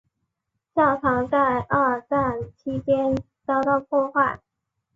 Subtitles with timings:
[0.73, 3.15] 教堂在二战期间
[3.45, 4.39] 遭到破坏。